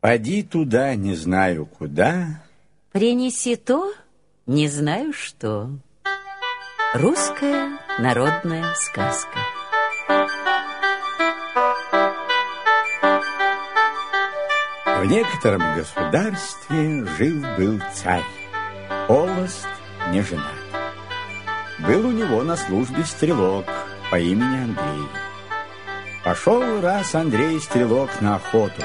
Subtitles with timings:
[0.00, 2.42] Поди туда, не знаю куда.
[2.92, 3.92] Принеси то,
[4.46, 5.70] не знаю что.
[6.94, 9.38] Русская народная сказка.
[14.86, 18.24] В некотором государстве жил-был царь,
[19.06, 19.66] холост,
[20.12, 20.54] не женат.
[21.80, 23.66] Был у него на службе стрелок
[24.10, 25.08] по имени Андрей.
[26.24, 28.82] Пошел раз Андрей Стрелок на охоту.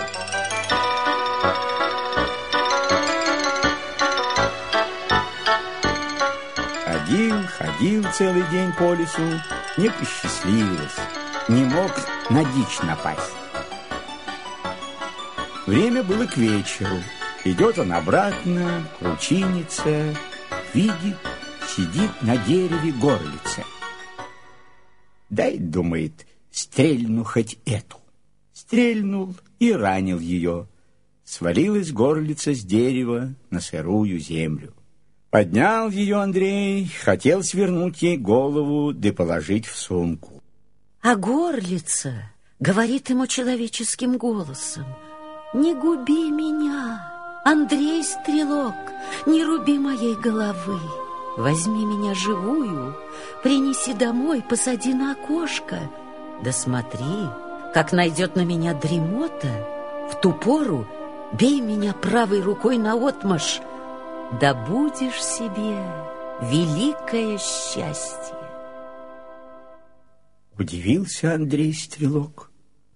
[7.63, 9.21] Ходил, целый день по лесу,
[9.77, 10.97] не посчастливилось,
[11.47, 11.93] не мог
[12.29, 13.31] на дичь напасть.
[15.65, 16.97] Время было к вечеру.
[17.45, 20.13] Идет он обратно, кручинится,
[20.73, 21.15] видит,
[21.73, 23.63] сидит на дереве горлица.
[25.29, 27.95] Дай, думает, стрельну хоть эту.
[28.51, 30.67] Стрельнул и ранил ее.
[31.23, 34.73] Свалилась горлица с дерева на сырую землю.
[35.33, 40.43] Поднял ее Андрей, хотел свернуть ей голову, да положить в сумку.
[41.01, 44.85] А горлица говорит ему человеческим голосом,
[45.55, 48.75] «Не губи меня, Андрей Стрелок,
[49.25, 50.79] не руби моей головы.
[51.35, 52.95] Возьми меня живую,
[53.41, 55.79] принеси домой, посади на окошко,
[56.43, 57.27] да смотри,
[57.73, 59.67] как найдет на меня дремота,
[60.11, 60.85] в ту пору
[61.31, 62.95] бей меня правой рукой на
[64.33, 65.77] отмашь, да будешь себе
[66.41, 68.37] великое счастье.
[70.57, 72.51] Удивился Андрей Стрелок.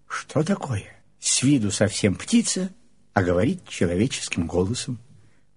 [0.07, 0.85] Что такое?
[1.19, 2.69] С виду совсем птица,
[3.13, 4.99] а говорит человеческим голосом.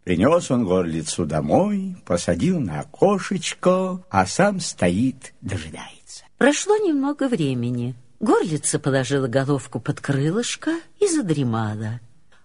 [0.04, 6.24] Принес он горлицу домой, посадил на окошечко, а сам стоит, дожидается.
[6.38, 7.94] Прошло немного времени.
[8.18, 12.00] Горлица положила головку под крылышко и задремала.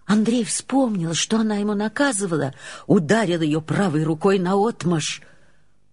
[0.06, 2.54] Андрей вспомнил, что она ему наказывала,
[2.86, 5.22] ударил ее правой рукой на отмаш.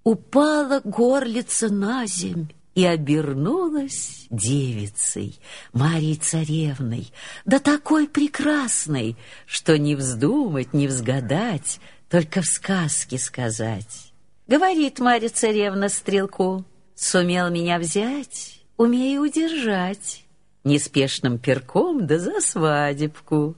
[0.04, 5.40] Упала горлица на земь и обернулась девицей,
[5.72, 7.12] Марией Царевной,
[7.46, 14.14] да такой прекрасной, что не вздумать, не взгадать, только в сказке сказать.
[14.48, 20.24] Говорит Марья Царевна стрелку, Сумел меня взять, умею удержать.
[20.64, 23.56] Неспешным перком да за свадебку.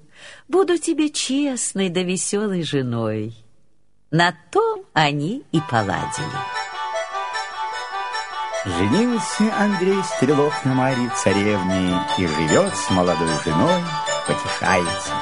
[0.48, 3.36] Буду тебе честной да веселой женой.
[4.12, 6.40] На том они и поладили.
[8.66, 13.84] Женился Андрей Стрелок на Марии Царевне и живет с молодой женой,
[14.28, 15.14] потешается.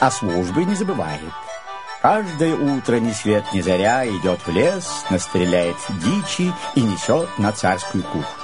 [0.00, 1.20] А службы не забывает.
[2.02, 8.02] Каждое утро ни свет ни заря идет в лес, настреляет дичи и несет на царскую
[8.02, 8.41] кухню.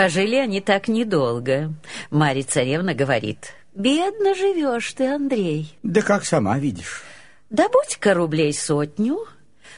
[0.00, 1.74] Пожили они так недолго.
[2.10, 5.76] Марья царевна говорит, «Бедно живешь ты, Андрей».
[5.82, 7.02] Да как сама видишь.
[7.50, 9.26] Добудь-ка рублей сотню,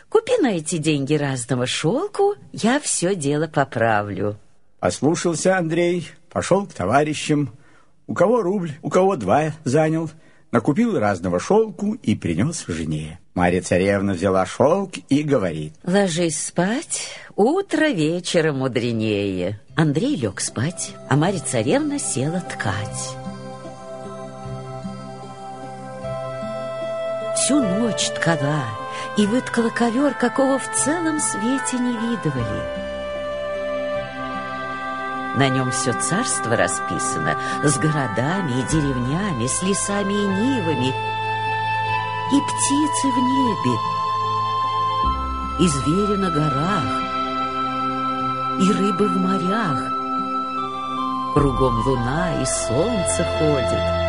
[0.09, 4.37] купи на эти деньги разного шелку, я все дело поправлю.
[4.79, 7.53] Послушался Андрей, пошел к товарищам.
[8.07, 10.09] У кого рубль, у кого два занял–
[10.53, 13.19] накупил разного шелку и принес жене.
[13.35, 15.75] Марья царевна взяла шелк и говорит.
[15.85, 19.59] Ложись спать, утро вечера мудренее.
[19.75, 23.17] Андрей лег спать, а Марья царевна села ткать.
[27.37, 28.65] Всю ночь ткала
[29.17, 32.83] и выткала ковер, какого в целом свете не видывали.
[35.37, 40.95] На нем все царство расписано с городами и деревнями, с лесами и нивами,
[42.33, 43.79] и птицы в небе,
[45.61, 46.89] и звери на горах,
[48.59, 49.93] и рыбы в морях.
[51.35, 54.03] Кругом луна и солнце ходит.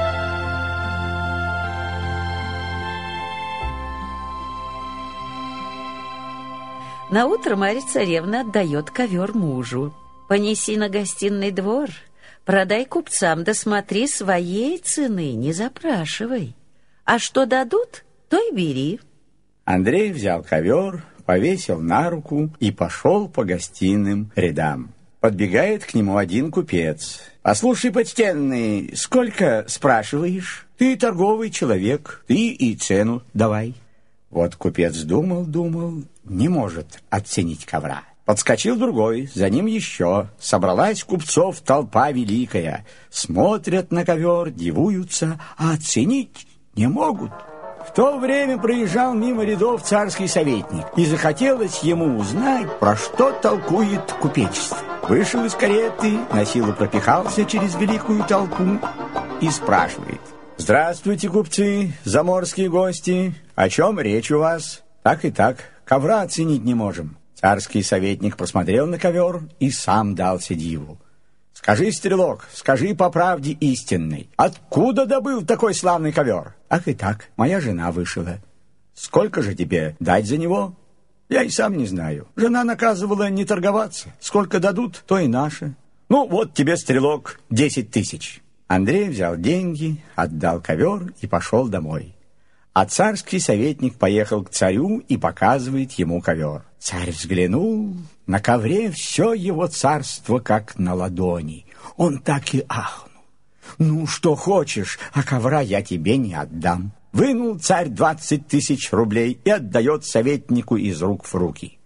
[7.10, 9.94] На утро Марья царевна отдает ковер мужу.
[10.30, 11.90] Понеси на гостиный двор,
[12.46, 16.56] продай купцам, да смотри своей цены, не запрашивай.
[17.06, 19.00] А что дадут, то и бери.
[19.63, 24.91] Андрей взял ковер, повесил на руку и пошел по гостиным рядам.
[25.19, 27.21] Подбегает к нему один купец.
[27.44, 30.65] «Послушай, почтенный, сколько спрашиваешь?
[30.80, 33.75] Ты торговый человек, ты и цену давай».
[34.31, 38.01] Вот купец думал-думал, не может оценить ковра.
[38.25, 40.30] Подскочил другой, за ним еще.
[40.39, 42.83] Собралась купцов толпа великая.
[43.12, 47.31] Смотрят на ковер, дивуются, а оценить не могут.
[47.88, 54.12] В то время проезжал мимо рядов царский советник, и захотелось ему узнать, про что толкует
[54.13, 54.77] купечество.
[55.07, 58.80] Вышел из кареты, на силу пропихался через великую толпу
[59.41, 60.21] и спрашивает.
[60.57, 63.35] «Здравствуйте, купцы, заморские гости.
[63.56, 67.18] О чем речь у вас?» «Так и так, ковра оценить не можем».
[67.35, 70.97] Царский советник посмотрел на ковер и сам дался диву.
[71.63, 76.56] Скажи, стрелок, скажи по правде истинной, откуда добыл такой славный ковер?
[76.75, 78.40] Ах и так, моя жена вышила.
[78.96, 80.75] Сколько же тебе дать за него?
[81.30, 82.28] Я и сам не знаю.
[82.36, 84.10] Жена наказывала не торговаться.
[84.20, 85.75] Сколько дадут, то и наше.
[86.10, 88.42] Ну, вот тебе, стрелок, десять тысяч.
[88.68, 92.16] Андрей взял деньги, отдал ковер и пошел домой.
[92.74, 96.64] А царский советник поехал к царю и показывает ему ковер.
[96.80, 97.96] Царь взглянул,
[98.26, 101.68] на ковре все его царство как на ладони.
[101.98, 103.12] Он так и ахнул.
[103.78, 106.94] «Ну, что хочешь, а ковра я тебе не отдам».
[107.12, 111.78] Вынул царь двадцать тысяч рублей и отдает советнику из рук в руки.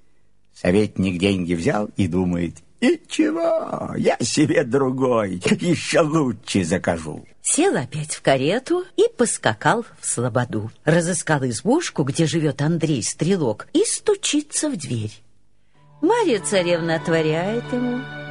[0.53, 3.93] Советник деньги взял и думает, «И чего?
[3.97, 7.25] Я себе другой, еще лучше закажу».
[7.41, 10.69] Сел опять в карету и поскакал в слободу.
[10.85, 15.13] Разыскал избушку, где живет Андрей Стрелок, и стучится в дверь.
[16.01, 18.26] Марья царевна отворяет ему.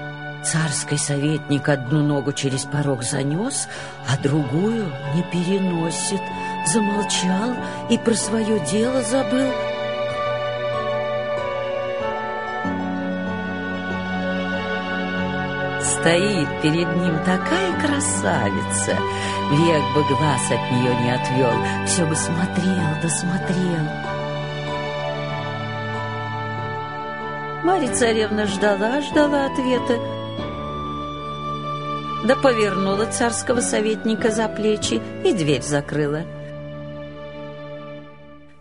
[0.47, 3.67] Царский советник одну ногу через порог занес,
[4.09, 6.21] а другую не переносит.
[6.73, 7.57] Замолчал
[7.91, 9.51] и про свое дело забыл.
[15.81, 18.97] Стоит перед ним такая красавица,
[19.51, 24.07] век бы глаз от нее не отвел, все бы смотрел да смотрел.
[27.65, 30.16] Марья царевна ждала, ждала ответа.
[32.27, 36.25] Да повернула царского советника за плечи и дверь закрыла.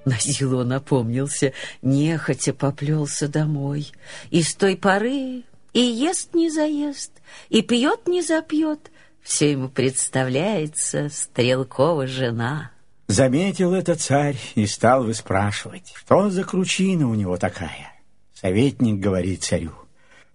[0.06, 1.52] На опомнился,
[1.82, 3.92] нехотя поплелся домой.
[4.30, 7.12] И с той поры и ест не заест,
[7.50, 8.92] и пьет не запьет.
[9.24, 12.70] Все ему представляется Стрелкова жена.
[13.08, 17.94] Заметил это царь и стал выспрашивать, что за кручина у него такая.
[18.36, 19.72] Советник говорит царю,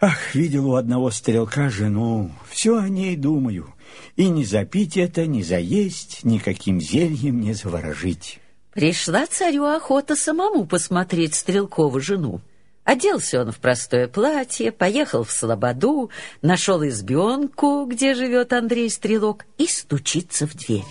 [0.00, 3.74] «Ах, видел у одного стрелка жену, все о ней думаю,
[4.16, 8.40] и не запить это, не заесть, никаким зельем не заворожить».
[8.72, 12.40] Пришла царю охота самому посмотреть стрелкову жену.
[12.84, 16.10] Оделся он в простое платье, поехал в Слободу,
[16.40, 20.84] нашел избенку, где живет Андрей Стрелок, и стучится в дверь.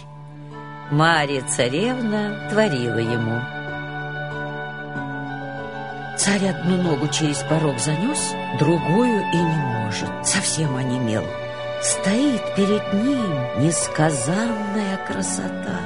[0.92, 3.42] Марья царевна творила ему—
[6.20, 11.24] Царь одну ногу через порог занес, другую и не может, совсем онемел.
[11.82, 15.80] Стоит перед ним несказанная красота.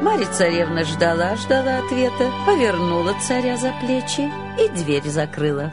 [0.00, 4.30] Марья царевна ждала, ждала ответа, повернула царя за плечи
[4.60, 5.72] и дверь закрыла.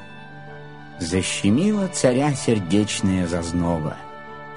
[0.97, 3.97] Защемила царя сердечная зазноба.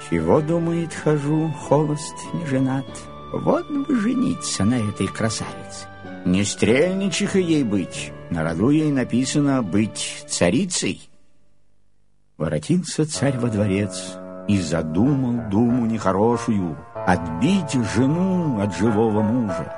[0.08, 2.86] Чего, думает, хожу, холост не женат?
[3.30, 5.86] Вот бы жениться на этой красавице.
[6.24, 11.10] Не стрельничиха ей быть, на роду ей написано быть царицей.
[12.38, 14.16] Воротился царь во дворец
[14.48, 19.74] и задумал думу нехорошую отбить жену от живого мужа.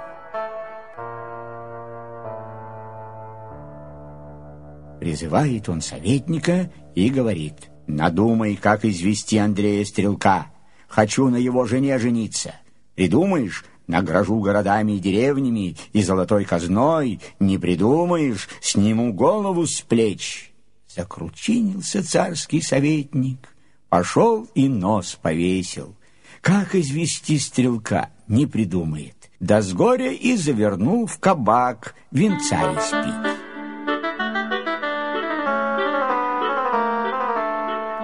[5.00, 10.46] Призывает он советника и говорит, «Надумай, как извести Андрея Стрелка.
[10.88, 12.54] Хочу на его жене жениться.
[12.94, 20.52] Придумаешь, Награжу городами и деревнями и золотой казной, не придумаешь, сниму голову с плеч.
[20.88, 23.48] Закручинился царский советник,
[23.88, 25.94] пошел и нос повесил.
[26.40, 29.30] Как извести стрелка, не придумает.
[29.40, 33.36] Да с горя и завернул в кабак, венца испить.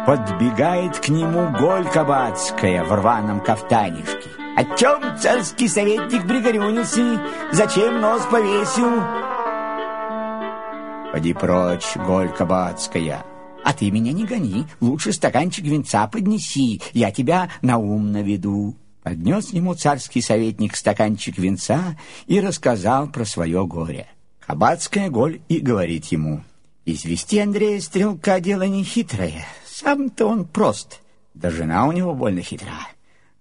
[0.07, 4.42] Подбегает к нему голь кабацкая в рваном кафтанишке.
[4.55, 7.23] О чем царский советник пригорюнился?
[7.53, 9.03] Зачем нос повесил?
[11.11, 13.25] Поди прочь, Голька Бацкая.
[13.65, 18.77] А ты меня не гони, лучше стаканчик винца поднеси, я тебя на ум наведу.
[19.03, 24.07] Поднес ему царский советник стаканчик винца и рассказал про свое горе.
[24.41, 26.43] Кабацкая Голь и говорит ему,
[26.85, 31.01] «Извести Андрея Стрелка дело не хитрое, сам-то он прост,
[31.33, 32.92] да жена у него больно хитрая.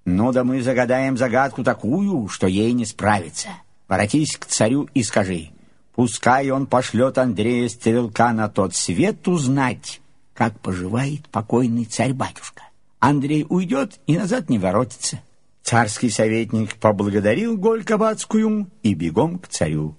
[0.06, 3.50] Ну да мы загадаем загадку такую, что ей не справиться.
[3.88, 5.50] Воротись к царю и скажи,
[5.94, 10.02] пускай он пошлет Андрея Стрелка на тот свет узнать,
[10.34, 12.64] как поживает покойный царь-батюшка.
[13.00, 15.22] Андрей уйдет и назад не воротится.
[15.64, 19.96] Царский советник поблагодарил Голь Кабацкую и бегом к царю.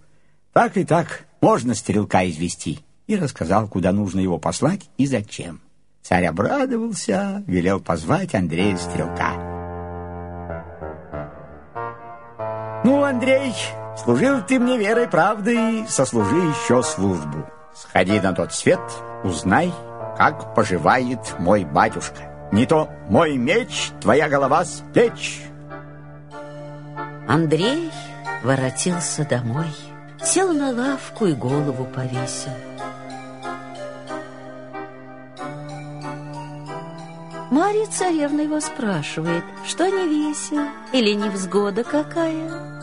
[0.52, 2.80] Так и так можно стрелка извести.
[3.06, 5.60] И рассказал, куда нужно его послать и зачем.
[6.02, 9.51] Царь обрадовался, велел позвать Андрея Стрелка.
[13.12, 13.54] Андрей,
[14.02, 17.46] служил ты мне верой правдой, сослужи еще службу.
[17.74, 18.80] Сходи на тот свет,
[19.22, 19.70] узнай,
[20.16, 22.48] как поживает мой батюшка.
[22.52, 25.42] Не то мой меч, твоя голова с плеч».
[27.28, 27.90] Андрей
[28.42, 29.70] воротился домой,
[30.24, 32.52] сел на лавку и голову повесил.
[37.50, 42.81] Марья царевна его спрашивает, что не весел или невзгода какая.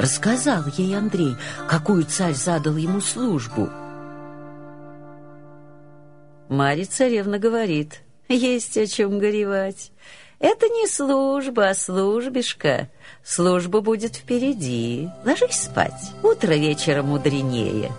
[0.00, 1.36] Рассказал ей Андрей,
[1.68, 3.68] какую царь задал ему службу.
[6.48, 9.92] Марья царевна говорит, есть о чем горевать.
[10.38, 12.88] Это не служба, а службишка.
[13.22, 15.10] Служба будет впереди.
[15.26, 16.14] Ложись спать.
[16.22, 17.92] Утро вечера мудренее.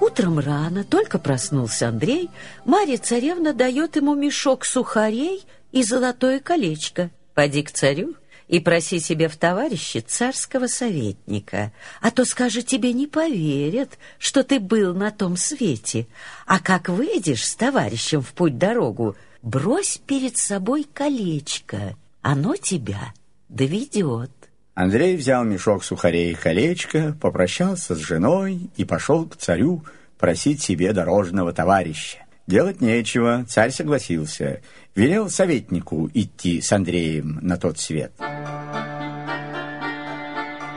[0.00, 2.30] Утром рано, только проснулся Андрей,
[2.64, 7.10] Марья царевна дает ему мешок сухарей и золотое колечко.
[7.34, 8.14] Поди к царю
[8.52, 14.60] и проси себе в товарищи царского советника, а то, скажет, тебе не поверят, что ты
[14.60, 16.06] был на том свете.
[16.46, 23.14] А как выйдешь с товарищем в путь-дорогу, брось перед собой колечко, оно тебя
[23.48, 24.30] доведет.
[24.74, 29.82] Андрей взял мешок сухарей и колечко, попрощался с женой и пошел к царю
[30.18, 32.18] просить себе дорожного товарища.
[32.46, 34.60] Делать нечего, царь согласился.
[34.94, 38.12] Велел советнику идти с Андреем на тот свет.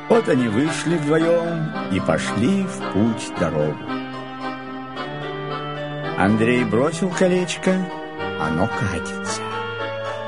[0.07, 3.79] Вот они вышли вдвоем и пошли в путь дорогу.
[6.17, 7.73] Андрей бросил колечко,
[8.39, 9.41] оно катится.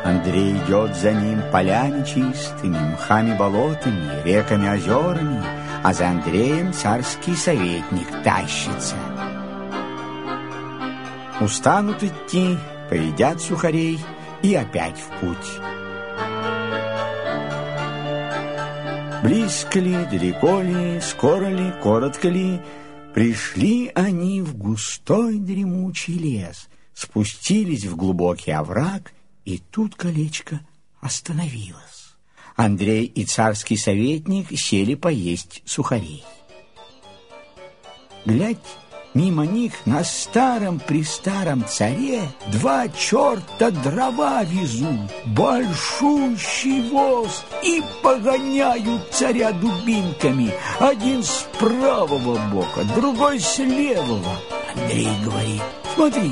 [0.04, 5.44] Андрей идет за ним полями чистыми, мхами болотами, реками озерами,
[5.84, 8.96] а за Андреем царский советник тащится.
[11.40, 12.58] Устанут идти,
[12.90, 14.00] поедят сухарей
[14.42, 15.38] и опять в путь.
[19.24, 22.60] Близко ли, далеко ли, скоро ли, коротко ли,
[23.14, 29.14] пришли они в густой дремучий лес, спустились в глубокий овраг
[29.46, 30.60] и тут колечко
[31.02, 32.16] остановилось.
[32.56, 36.24] Андрей и царский советник сели поесть сухарей.
[38.26, 38.58] Глядь,
[39.18, 42.22] мимо них на старом-престаром царе
[42.52, 53.40] два черта дрова везут, большущий воз, и погоняют царя дубинками, один с правого бока, другой
[53.40, 54.34] с левого.
[54.76, 55.64] Андрей говорит,
[55.96, 56.32] смотри,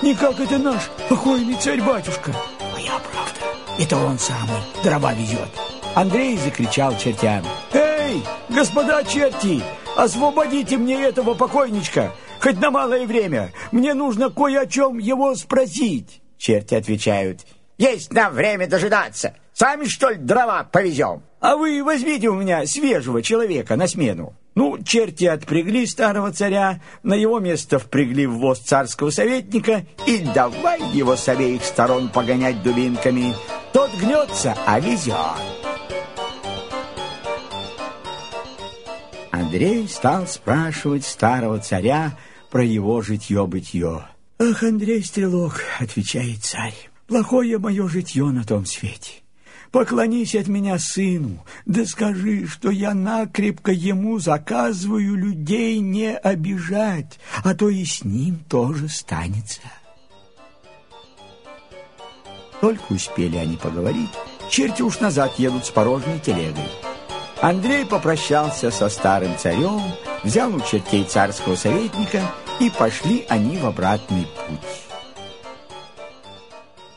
[0.00, 2.34] не как это наш покойный царь-батюшка.
[2.72, 3.40] Моя правда,
[3.78, 5.50] это он самый дрова везет.
[5.94, 7.44] Андрей закричал чертям.
[7.74, 9.62] Эй, господа черти,
[9.96, 13.52] освободите мне этого покойничка, хоть на малое время.
[13.72, 16.20] Мне нужно кое о чем его спросить.
[16.38, 17.40] Черти отвечают.
[17.78, 19.34] Есть нам время дожидаться.
[19.52, 21.22] Сами, что ли, дрова повезем?
[21.40, 24.34] А вы возьмите у меня свежего человека на смену.
[24.54, 30.80] Ну, черти отпрягли старого царя, на его место впрягли в воз царского советника и давай
[30.92, 33.34] его с обеих сторон погонять дубинками.
[33.72, 35.65] Тот гнется, а везет.
[39.56, 42.18] Андрей стал спрашивать старого царя
[42.50, 44.04] про его житье-бытье.
[44.38, 46.74] «Ах, Андрей Стрелок»,— отвечает царь,—
[47.06, 49.12] «плохое мое житье на том свете».
[49.70, 57.54] Поклонись от меня сыну, да скажи, что я накрепко ему заказываю людей не обижать, а
[57.54, 59.62] то и с ним тоже станется.
[62.60, 64.10] Только успели они поговорить,
[64.50, 66.68] черти уж назад едут с порожней телегой.
[67.40, 69.82] Андрей попрощался со старым царем,
[70.22, 72.22] взял у чертей царского советника,
[72.60, 74.60] и пошли они в обратный путь.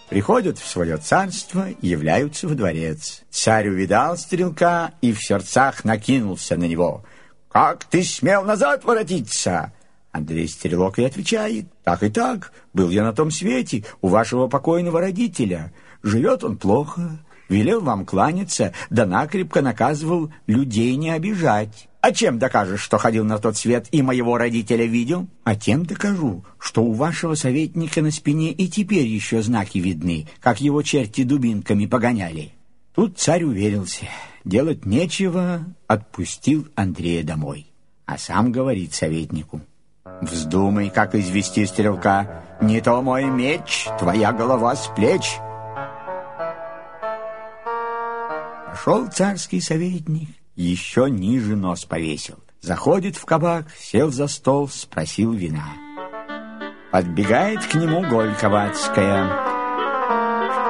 [0.09, 3.21] Приходят в свое царство, являются в дворец.
[3.29, 7.03] Царь увидал стрелка и в сердцах накинулся на него.
[7.49, 9.73] «Как ты смел назад воротиться?»
[10.11, 15.01] Андрей Стрелок и отвечает, «Так и так, был я на том свете, у вашего покойного
[15.01, 15.71] родителя.
[16.01, 17.19] Живет он плохо,
[17.49, 21.89] велел вам кланяться, да накрепко наказывал людей не обижать.
[22.01, 25.27] А чем докажешь, что ходил на тот свет и моего родителя видел?
[25.43, 30.61] А тем докажу, что у вашего советника на спине и теперь еще знаки видны, как
[30.61, 32.53] его черти дубинками погоняли.
[32.95, 34.05] Тут царь уверился,
[34.45, 37.67] делать нечего, отпустил Андрея домой.
[38.05, 39.61] А сам говорит советнику,
[40.21, 45.37] «Вздумай, как извести стрелка, не то мой меч, твоя голова с плеч».
[48.71, 52.35] Пошел царский советник, еще ниже нос повесил.
[52.61, 55.65] Заходит в кабак, сел за стол, спросил вина.
[56.91, 59.27] Подбегает к нему Голь Ковацкая.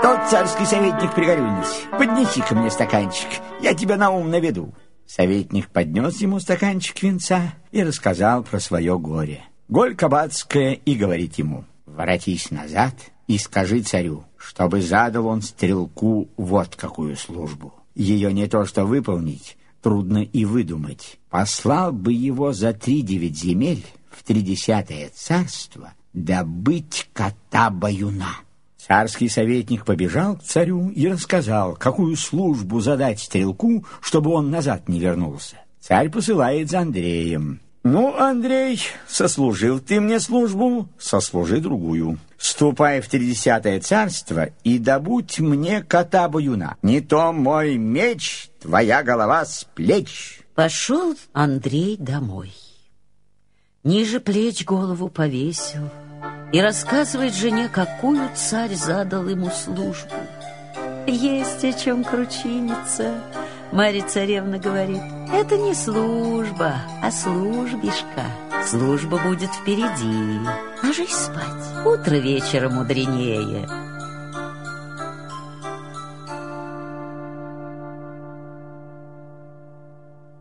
[0.02, 1.88] «Тот царский советник пригорюнился.
[1.92, 3.30] Поднеси-ка мне стаканчик,
[3.62, 4.74] я тебя на ум наведу».
[5.06, 9.42] Советник поднес ему стаканчик винца и рассказал про свое горе.
[9.68, 12.96] Голь Кабацкая и говорит ему, «Воротись назад
[13.28, 17.74] и скажи царю, чтобы задал он стрелку вот какую службу.
[18.00, 21.20] Ее не то что выполнить, трудно и выдумать.
[21.30, 28.38] Послал бы его за три девять земель в тридесятое царство добыть кота-баюна».
[28.78, 35.02] Царский советник побежал к царю и рассказал, какую службу задать стрелку, чтобы он назад не
[35.02, 35.58] вернулся.
[35.82, 37.60] Царь посылает за Андреем.
[37.84, 42.20] «Ну, Андрей, сослужил ты мне службу, сослужи другую.
[42.38, 46.78] Ступай в тридесятое царство и добудь мне кота-баюна.
[46.82, 50.42] Не то мой меч, твоя голова с плеч».
[50.56, 52.54] Пошел Андрей домой.
[53.84, 55.90] Ниже плеч голову повесил—
[56.52, 60.16] и рассказывает жене, какую царь задал ему службу.
[61.06, 63.22] Есть о чем кручиниться.
[63.72, 68.26] Марья царевна говорит, это не служба, а службишка.
[68.66, 70.40] Служба будет впереди.
[70.84, 71.86] Ложись спать.
[71.86, 73.68] Утро вечера мудренее.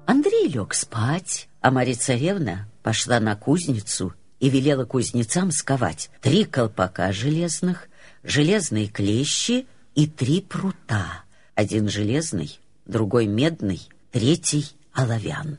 [0.06, 7.12] Андрей лег спать, а Марья царевна пошла на кузницу и велела кузнецам сковать три колпака
[7.12, 7.88] железных,
[8.24, 11.24] железные клещи и три прута.
[11.54, 12.58] Один железный,
[12.88, 13.80] другой медный,
[14.10, 15.58] третий оловянный.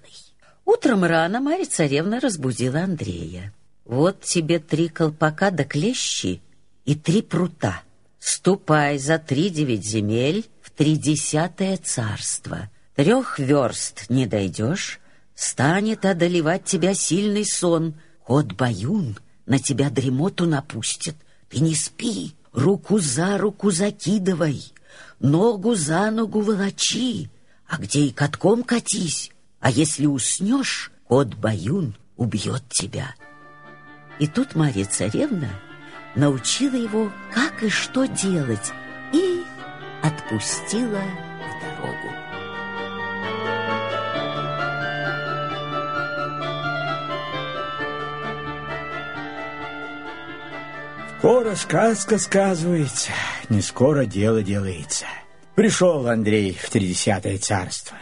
[0.65, 3.53] Утром рано Марья царевна разбудила Андрея.
[3.85, 6.41] «Вот тебе три колпака да клещи
[6.85, 7.81] и три прута.
[8.19, 12.69] Ступай за три девять земель в тридесятое царство.
[12.95, 14.99] Трех верст не дойдешь,
[15.33, 17.95] станет одолевать тебя сильный сон—
[18.29, 19.17] Кот Баюн
[19.47, 21.15] на тебя дремоту напустит.
[21.49, 24.71] Ты не спи, руку за руку закидывай,
[25.19, 27.29] ногу за ногу волочи,
[27.67, 29.31] а где и катком катись.
[29.59, 33.15] А если уснешь, кот Баюн убьет тебя.
[34.19, 35.49] И тут Марья Царевна
[36.15, 38.71] научила его, как и что делать,
[39.13, 39.43] и
[40.01, 42.28] отпустила в дорогу.
[51.19, 53.11] Скоро сказка сказывается,
[53.49, 55.05] не скоро дело делается.
[55.53, 57.97] Пришел Андрей в тридесятое царство.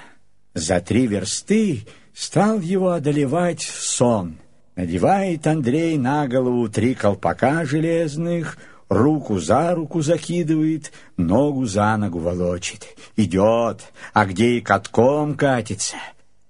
[0.54, 4.38] За три версты стал его одолевать сон.
[4.76, 12.86] Надевает Андрей на голову три колпака железных, руку за руку закидывает, ногу за ногу волочит.
[13.16, 13.82] Идет,
[14.14, 15.98] а где и катком катится.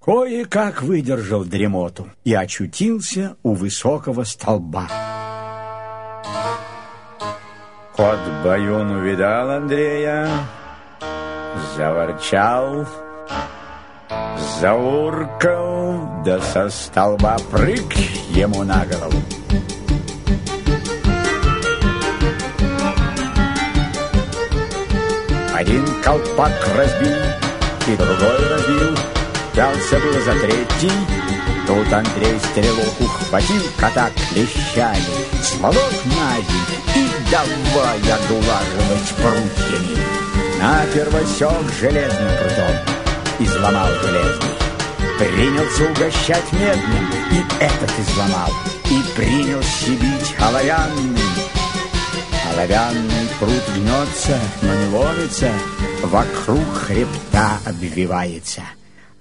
[0.01, 5.26] Кое-как выдержал дремоту и очутился у высокого столба.
[7.97, 10.29] Кот Баюн увидал Андрея,
[11.75, 12.85] заворчал,
[14.61, 17.91] зауркал, да со столба прыг
[18.29, 19.19] ему на голову.
[25.55, 27.17] Один колпак разбил,
[27.87, 28.95] и другой разбил,
[29.53, 31.27] взялся было за третий,
[31.65, 36.96] Тут Андрей стрелу ухватил кота клещами, сволок на землю
[37.31, 39.97] давай оглаживать прутьями.
[40.59, 42.75] Наперво сёк железным прутом,
[43.39, 44.57] изломал железный.
[45.19, 48.51] Принялся угощать медным, и этот изломал,
[48.85, 51.19] и принялся бить оловянный.
[52.51, 55.51] Оловянный прут гнется, но не ломится,
[56.03, 58.61] вокруг хребта обвивается.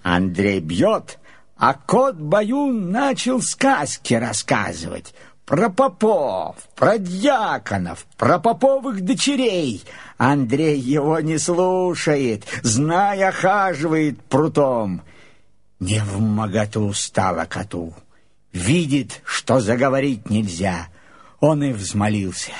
[0.03, 1.19] Андрей бьет,
[1.57, 5.15] а кот Баюн начал сказки рассказывать
[5.47, 9.83] про попов, про дьяконов, про поповых дочерей.
[10.19, 15.03] Андрей его не слушает, зная, хаживает прутом.
[15.81, 17.95] Не в моготу стало коту.
[18.53, 20.89] Видит, что заговорить нельзя.
[21.41, 22.53] Он и взмолился.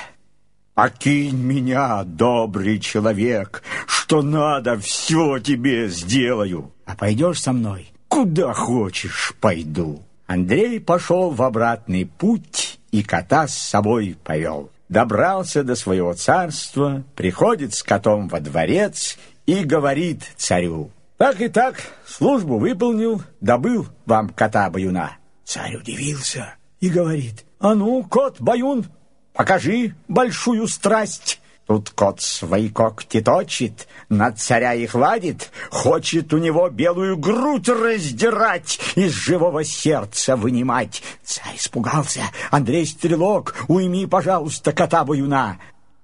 [0.73, 6.71] «Покинь меня, добрый человек, что надо, все тебе сделаю.
[6.85, 10.01] А пойдешь со мной?» Куда хочешь, пойду.
[10.25, 14.71] Андрей пошел в обратный путь и кота с собой повел.
[14.89, 20.89] Добрался до своего царства, приходит с котом во дворец и говорит царю.
[21.17, 21.75] Так и так,
[22.07, 25.17] службу выполнил, добыл вам кота-баюна.
[25.43, 28.85] Царь удивился и говорит, а ну, кот-баюн,
[29.33, 31.39] покажи большую страсть.
[31.67, 38.79] Тут кот свои когти точит, на царя их ладит, хочет у него белую грудь раздирать,
[38.95, 41.03] из живого сердца вынимать.
[41.25, 42.21] Царь испугался.
[42.51, 45.59] Андрей Стрелок, уйми, пожалуйста, кота-баюна.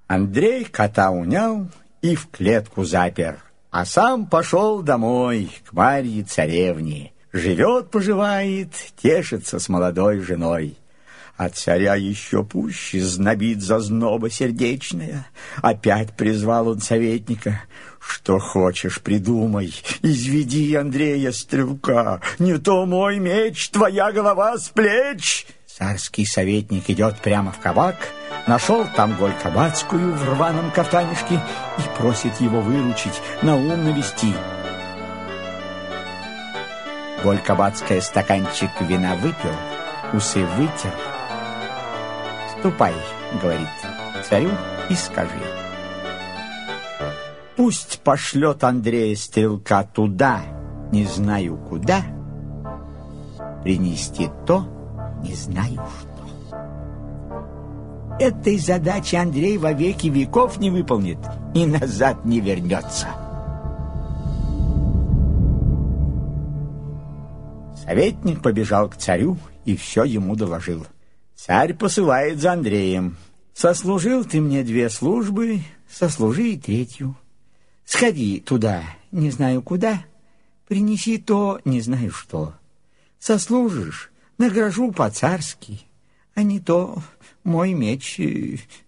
[0.07, 1.69] Андрей кота унял
[2.01, 3.39] и в клетку запер,
[3.71, 7.13] а сам пошел домой к Марье царевне.
[7.31, 10.77] Живет, поживает, тешится с молодой женой.
[11.35, 15.25] А царя еще пуще знобит зазноба сердечная.
[15.61, 17.63] Опять призвал он советника.
[17.99, 22.21] Что хочешь, придумай, изведи Андрея Стрелка.
[22.37, 25.47] Не то мой меч, твоя голова с плеч.
[25.65, 27.95] Царский советник идет прямо в кабак,
[28.45, 31.41] нашел там Голь Кабацкую в рваном кафтанишке
[31.79, 34.33] и просит его выручить, на ум навести.
[37.23, 39.55] Голь Кабацкая стаканчик вина выпил,
[40.13, 40.93] усы вытер,
[42.63, 42.93] «Ступай»,—
[43.41, 43.67] говорит
[44.29, 44.49] царю,—
[44.89, 45.27] «и скажи».
[47.57, 50.43] Пусть пошлет Андрея Стрелка туда,
[50.89, 52.01] не знаю куда,
[53.63, 54.65] принести то,
[55.21, 56.57] не знаю что.
[58.17, 61.19] Этой задачи Андрей во веки веков не выполнит
[61.53, 63.07] и назад не вернется.
[67.83, 70.85] Советник побежал к царю и все ему доложил.
[71.45, 73.17] Царь посылает за Андреем.
[73.53, 75.59] Сослужил ты мне две службы,
[75.91, 77.17] сослужи и третью.
[77.83, 80.05] Сходи туда, не знаю куда,
[80.69, 82.53] принеси то, не знаю что.
[83.19, 85.81] Сослужишь, награжу по-царски,
[86.33, 87.03] а не то
[87.43, 88.21] мой меч,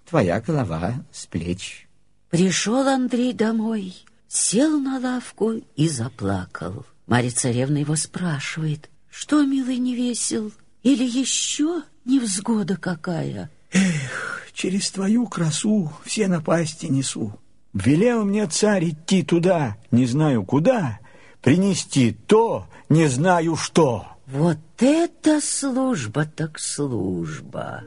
[0.10, 1.90] твоя голова с плеч.
[2.30, 3.98] Пришел Андрей домой,
[4.30, 6.86] сел на лавку и заплакал.
[7.06, 13.50] Марья царевна его спрашивает, что, милый, не весел, или еще невзгода какая.
[13.72, 17.40] Эх, через твою красу все напасти несу.
[17.74, 21.00] Велел мне царь идти туда, не знаю куда,
[21.42, 24.08] принести то, не знаю что.
[24.28, 27.84] Вот это служба так служба.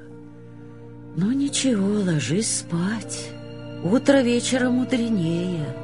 [1.17, 3.31] Ну ничего, ложись спать.
[3.83, 5.75] Утро вечера мудренее.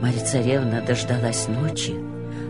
[0.00, 1.94] Марья царевна дождалась ночи,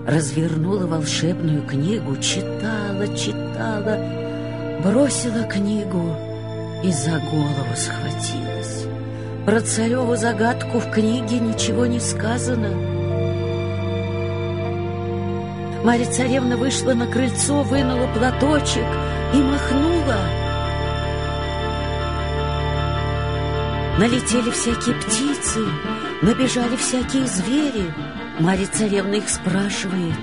[0.06, 3.98] развернула волшебную книгу, читала, читала,
[4.82, 6.16] бросила книгу
[6.82, 8.86] и за голову схватилась.
[9.46, 12.68] Про цареву загадку в книге ничего не сказано.
[15.84, 18.86] Марья царевна вышла на крыльцо, вынула платочек
[19.34, 20.18] и махнула.
[23.98, 25.60] Налетели всякие птицы,
[26.22, 27.92] набежали всякие звери—
[28.42, 30.18] Марья царевна их спрашивает,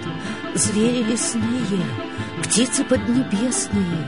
[0.53, 1.86] звери лесные,
[2.43, 4.08] птицы поднебесные,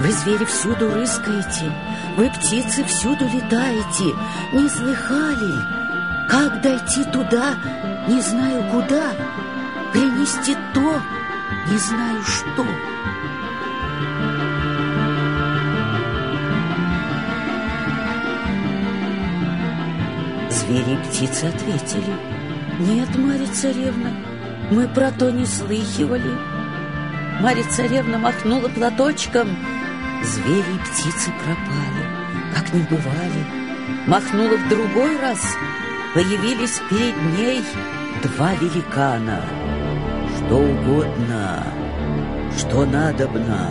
[0.00, 1.72] вы, звери, всюду рыскаете,
[2.16, 4.16] вы, птицы, всюду летаете,
[4.52, 6.28] не слыхали?
[6.28, 7.54] Как дойти туда,
[8.08, 9.12] не знаю куда,
[9.92, 11.00] принести то,
[11.70, 12.66] не знаю что.
[20.50, 22.16] Звери и птицы ответили—
[22.78, 24.10] нет, Марья царевна,
[24.70, 26.32] мы про то не слыхивали.
[27.40, 29.48] Марья царевна махнула платочком.
[30.22, 32.06] Звери и птицы пропали,
[32.54, 33.62] как не бывали.
[34.06, 35.40] Махнула в другой раз.
[36.14, 37.62] Появились перед ней
[38.22, 39.40] два великана.
[40.36, 41.66] Что угодно,
[42.56, 43.70] что надобно.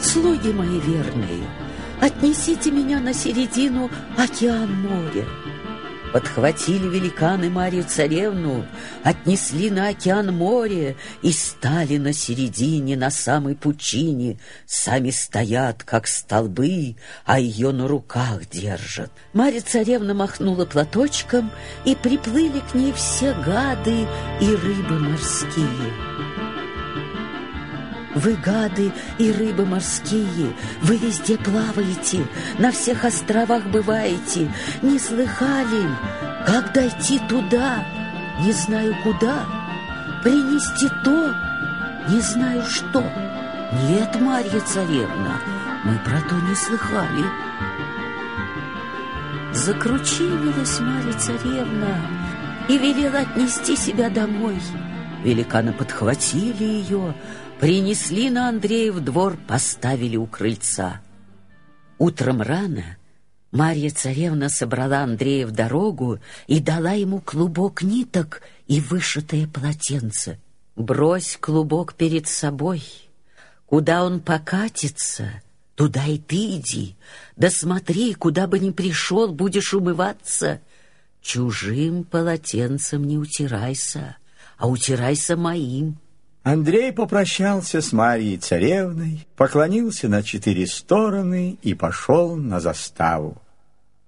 [0.00, 1.44] Слуги мои верные,
[2.00, 5.24] отнесите меня на середину океан моря.
[6.16, 8.64] Подхватили великаны Марию царевну,
[9.04, 14.38] отнесли на океан море и стали на середине, на самой пучине.
[14.64, 19.12] Сами стоят, как столбы, а ее на руках держат.
[19.34, 21.50] Марья царевна махнула платочком,
[21.84, 24.06] и приплыли к ней все гады
[24.40, 26.15] и рыбы морские.
[28.16, 32.26] Вы гады и рыбы морские, вы везде плаваете,
[32.58, 34.50] на всех островах бываете.
[34.80, 35.86] Не слыхали,
[36.46, 37.84] как дойти туда,
[38.40, 39.44] не знаю куда,
[40.24, 41.34] принести то,
[42.08, 43.04] не знаю что.
[43.86, 45.38] Нет, Марья царевна,
[45.84, 47.24] мы про то не слыхали.
[49.52, 52.00] Закручивилась Марья царевна
[52.66, 54.58] и велела отнести себя домой.
[55.22, 57.14] Великаны подхватили ее,
[57.60, 61.00] Принесли на Андреев двор, поставили у крыльца.
[61.98, 62.96] Утром рано
[63.50, 70.38] Марья царевна собрала Андрея в дорогу и дала ему клубок ниток и вышитое полотенце.
[70.76, 72.82] Брось клубок перед собой,
[73.66, 75.42] Куда он покатится,
[75.74, 76.96] туда и ты иди.
[77.36, 80.60] Да смотри, куда бы ни пришел, будешь умываться.
[81.20, 84.16] Чужим полотенцем не утирайся,
[84.56, 85.98] а утирайся моим.
[86.46, 93.42] Андрей попрощался с Марией царевной, поклонился на четыре стороны и пошел на заставу.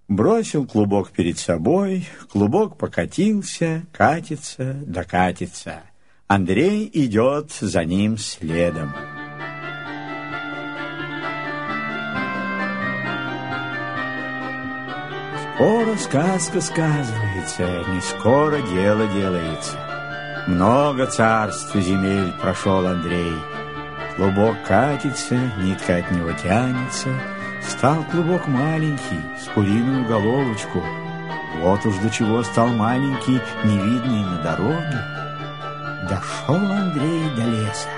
[0.07, 5.81] Бросил клубок перед собой, клубок покатился, катится, докатится.
[6.29, 8.95] Андрей идет за ним следом.
[15.57, 19.88] Скоро сказка сказывается, не скоро дело делается.
[20.49, 23.35] Много царств и земель прошел Андрей.
[24.17, 27.11] Клубок катится, нитка от него тянется.
[27.63, 30.83] Стал клубок маленький, с куриную головочку.
[31.59, 35.05] Вот уж до чего стал маленький, невидный на дороге.
[36.09, 37.89] Дошел Андрей до леса.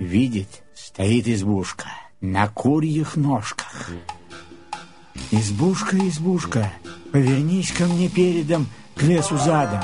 [0.00, 1.86] Видит, стоит избушка
[2.20, 3.90] на курьих ножках.
[5.30, 6.72] Избушка, избушка,
[7.12, 9.82] повернись ко мне передом, к лесу задом.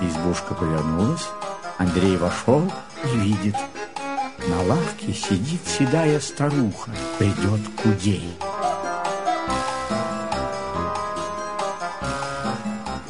[0.00, 1.28] Избушка повернулась,
[1.78, 2.70] Андрей вошел
[3.04, 3.56] и видит.
[4.46, 8.32] На лавке сидит седая старуха, придет кудей.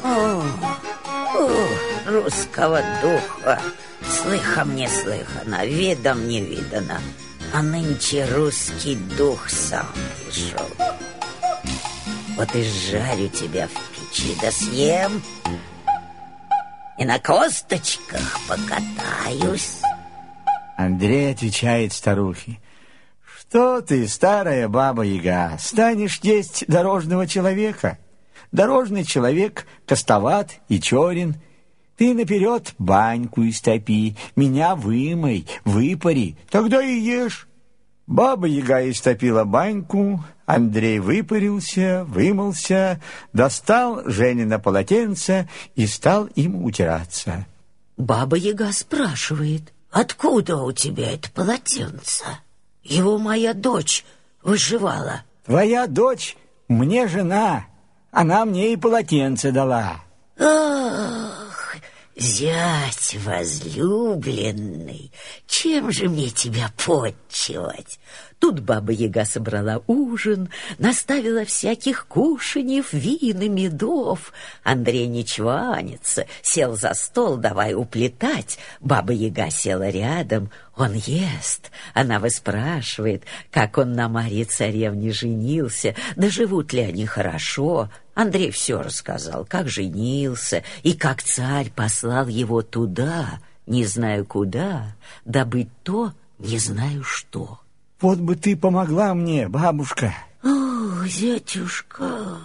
[0.03, 0.43] О,
[1.35, 1.67] о,
[2.07, 3.61] русского духа,
[4.21, 6.99] слыхом не слыхано, видом не видано,
[7.53, 9.87] а нынче русский дух сам
[10.25, 10.67] пришел.
[12.35, 15.21] Вот и жарю тебя в печи, да съем,
[16.99, 19.81] и на косточках покатаюсь.
[20.77, 22.59] Андрей отвечает старухе.
[23.39, 27.97] Что ты, старая баба-яга, станешь есть дорожного человека?
[28.51, 31.35] Дорожный человек костоват и черен.
[31.97, 37.48] Ты наперед баньку истопи, меня вымой, выпари, тогда и ешь.
[38.09, 42.99] Баба-яга истопила баньку, Андрей выпарился, вымылся,
[43.33, 47.45] достал Женина полотенце и стал им утираться.
[47.97, 52.25] Баба-яга спрашивает, откуда у тебя это полотенце?
[52.83, 54.03] Его моя дочь
[54.41, 55.21] выживала.
[55.45, 56.35] Твоя дочь
[56.67, 57.67] мне жена,
[58.09, 60.01] она мне и полотенце дала.
[60.39, 61.38] Ах,
[62.19, 65.11] зять возлюбленный,
[65.47, 67.99] чем же мне тебя подчивать?
[68.39, 74.31] Тут баба-яга собрала ужин, наставила всяких кушаньев, вин и медов.
[74.63, 78.57] Андрей не чванится, сел за стол, давай уплетать.
[78.79, 81.69] Баба-яга села рядом, он ест.
[81.93, 87.89] Она выспрашивает, как он на Марье царевне женился, да живут ли они хорошо.
[88.13, 95.69] Андрей все рассказал, как женился и как царь послал его туда, не знаю куда, добыть
[95.83, 97.59] то, не знаю что.
[98.01, 100.13] Вот бы ты помогла мне, бабушка.
[100.41, 102.37] О, зятюшка,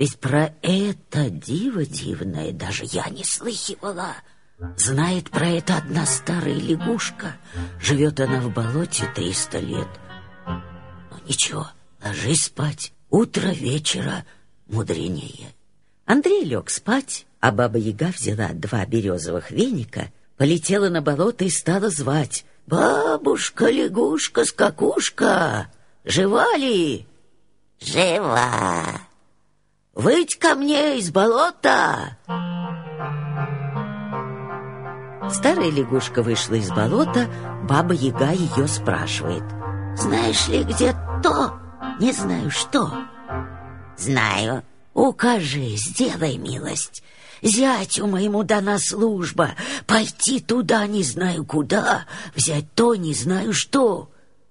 [0.00, 4.14] ведь про это диво дивное даже я не слыхивала.
[4.78, 7.36] Знает про это одна старая лягушка.
[7.82, 9.88] Живет она в болоте триста лет.
[10.46, 11.68] Ну ничего,
[12.02, 12.94] ложись спать.
[13.10, 14.24] Утро вечера
[14.68, 15.52] мудренее.
[16.06, 22.46] Андрей лег спать, а баба-яга взяла два березовых веника, полетела на болото и стала звать.
[22.70, 25.66] Бабушка, лягушка, скакушка,
[26.04, 27.08] жива ли?
[27.80, 28.84] Жива.
[29.92, 32.16] Выйдь ко мне из болота.
[35.30, 37.28] Старая лягушка вышла из болота,
[37.64, 39.44] баба Яга ее спрашивает.
[39.96, 41.58] Знаешь ли, где то?
[41.98, 42.88] Не знаю, что.
[43.96, 44.62] Знаю.
[44.94, 47.02] Укажи, сделай милость.
[47.42, 49.52] Зятю моему дана служба,
[49.86, 54.10] пойти туда не знаю куда, взять то не знаю что.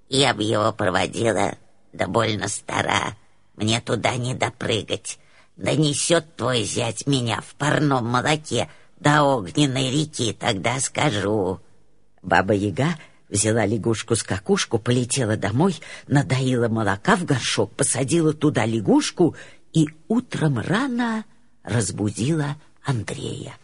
[0.09, 1.55] Я б его проводила,
[1.93, 3.15] да больно стара,
[3.55, 5.19] мне туда не допрыгать.
[5.55, 11.59] Да несет твой зять меня в парном молоке до огненной реки, тогда скажу.
[12.21, 12.95] Баба-яга
[13.27, 15.75] взяла лягушку-скакушку, полетела домой,
[16.07, 19.35] надоила молока в горшок, посадила туда лягушку
[19.73, 21.25] и утром рано
[21.63, 23.55] разбудила Андрея.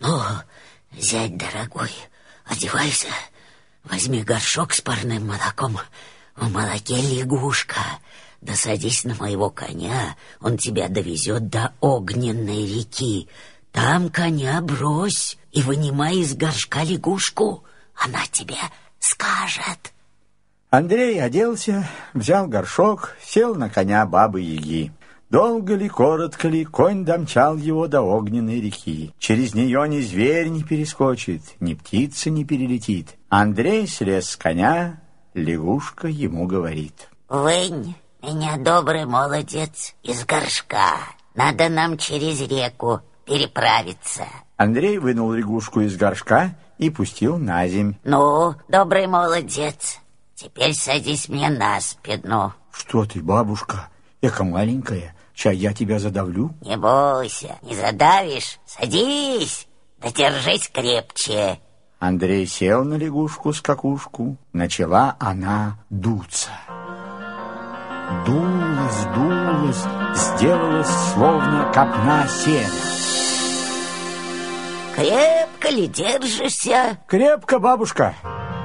[0.00, 0.20] «Ну,
[0.96, 1.90] зять дорогой,
[2.44, 3.08] одевайся,
[3.84, 5.78] возьми горшок с парным молоком,
[6.34, 7.80] в молоке лягушка,
[8.40, 13.28] да садись на моего коня, он тебя довезет до огненной реки.
[13.70, 18.58] Там коня брось и вынимай из горшка лягушку, она тебе
[18.98, 19.92] скажет».
[20.70, 24.90] Андрей оделся, взял горшок, сел на коня бабы-яги.
[25.32, 29.14] Долго ли, коротко ли, конь домчал его до огненной реки.
[29.18, 33.16] Через нее ни зверь не перескочит, ни птица не перелетит.
[33.30, 35.00] Андрей слез с коня,
[35.32, 37.08] лягушка ему говорит.
[37.30, 40.98] Вынь меня, добрый молодец, из горшка.
[41.34, 44.26] Надо нам через реку переправиться.
[44.58, 47.94] Андрей вынул лягушку из горшка и пустил на земь.
[48.04, 49.98] Ну, добрый молодец,
[50.34, 52.52] теперь садись мне на спину.
[52.70, 53.88] Что ты, бабушка,
[54.20, 56.50] эка маленькая, чай я тебя задавлю?
[56.60, 59.66] Не бойся, не задавишь, садись,
[60.00, 61.58] да держись крепче.
[61.98, 66.50] Андрей сел на лягушку-скакушку, начала она дуться.
[68.26, 72.92] Дулась, дулась, сделалась словно копна сена.
[74.96, 76.98] Крепко ли держишься?
[77.06, 78.14] Крепко, бабушка.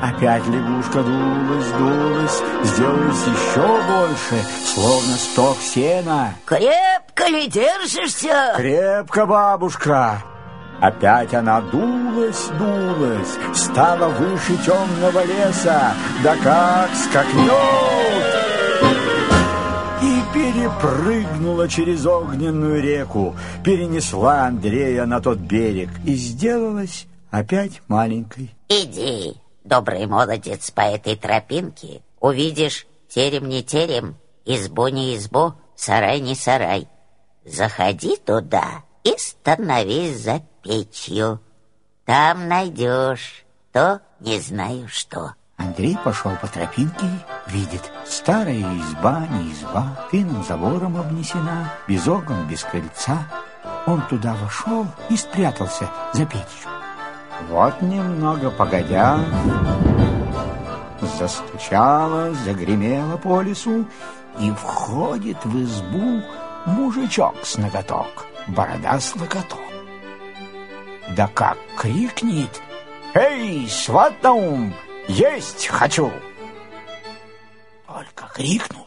[0.01, 6.35] Опять лягушка дулась, дулась, сделалась еще больше, словно сток сена.
[6.45, 8.53] Крепко ли держишься?
[8.55, 10.21] Крепко, бабушка.
[10.79, 17.51] Опять она дулась, дулась, стала выше темного леса, да как скакнет!
[20.03, 28.53] И перепрыгнула через огненную реку, перенесла Андрея на тот берег и сделалась опять маленькой.
[28.69, 29.35] Иди,
[29.67, 36.87] добрый молодец, по этой тропинке, увидишь терем не терем, избу не избу, сарай не сарай.
[37.45, 41.39] Заходи туда и становись за печью.
[42.05, 43.45] Там найдешь
[43.77, 45.35] то не знаю что.
[45.55, 47.05] Андрей пошел по тропинке,
[47.45, 53.27] видит, старая изба, не изба, тыным забором обнесена, без окон, без крыльца.
[53.85, 56.69] Он туда вошел и спрятался за печью.
[57.49, 59.19] Вот немного погодя,
[61.17, 63.85] застучало, загремело по лесу,
[64.39, 66.21] и входит в избу
[66.65, 69.59] мужичок с ноготок, борода с локоток.
[71.15, 72.61] Да как крикнет
[73.13, 74.13] «Эй, сват
[75.07, 76.11] есть хочу!»
[77.87, 78.86] Только крикнул,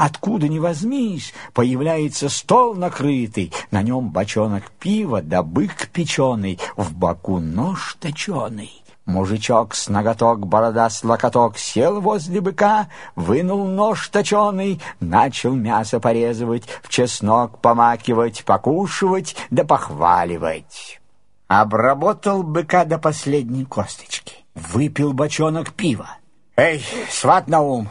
[0.00, 7.38] откуда ни возьмись, появляется стол накрытый, на нем бочонок пива да бык печеный, в боку
[7.38, 8.82] нож точеный.
[9.04, 16.64] Мужичок с ноготок, борода с локоток сел возле быка, вынул нож точеный, начал мясо порезывать,
[16.82, 20.98] в чеснок помакивать, покушивать да похваливать.
[21.46, 26.08] Обработал быка до последней косточки, выпил бочонок пива.
[26.56, 27.90] «Эй, сват на ум,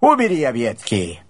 [0.00, 1.23] убери объедки!»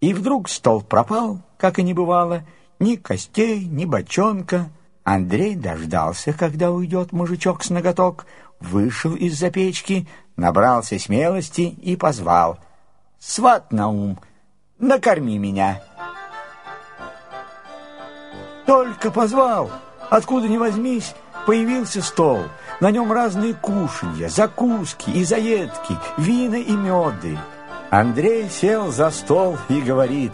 [0.00, 2.44] И вдруг стол пропал, как и не бывало,
[2.78, 4.70] ни костей, ни бочонка.
[5.02, 8.26] Андрей дождался, когда уйдет мужичок с ноготок,
[8.60, 10.06] вышел из-за печки,
[10.36, 12.58] набрался смелости и позвал.
[13.18, 14.18] «Сват на ум,
[14.78, 15.82] накорми меня!»
[18.66, 19.70] Только позвал,
[20.10, 21.14] откуда ни возьмись,
[21.46, 22.42] появился стол.
[22.80, 27.38] На нем разные кушанья, закуски и заедки, вина и меды.
[27.90, 30.32] Андрей сел за стол и говорит,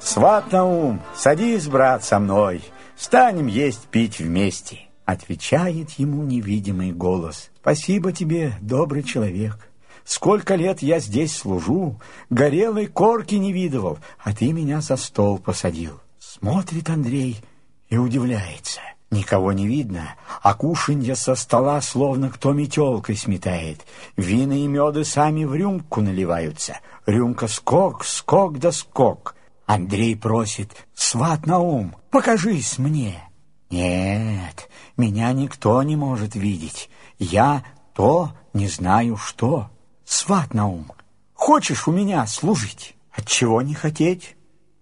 [0.00, 2.62] «Сват на ум, садись, брат, со мной,
[2.96, 4.88] станем есть пить вместе».
[5.04, 9.70] Отвечает ему невидимый голос, «Спасибо тебе, добрый человек.
[10.04, 16.00] Сколько лет я здесь служу, горелой корки не видывал, а ты меня за стол посадил».
[16.18, 17.38] Смотрит Андрей
[17.90, 18.80] и удивляется.
[19.10, 20.14] Никого не видно,
[20.48, 23.84] а кушанье со стола словно кто метелкой сметает.
[24.16, 26.78] Вина и меды сами в рюмку наливаются.
[27.04, 29.34] Рюмка скок, скок да скок.
[29.66, 33.22] Андрей просит, сват на ум, покажись мне.
[33.68, 36.88] Нет, меня никто не может видеть.
[37.18, 39.68] Я то не знаю что.
[40.06, 40.90] Сват на ум,
[41.34, 42.96] хочешь у меня служить?
[43.12, 44.34] Отчего не хотеть?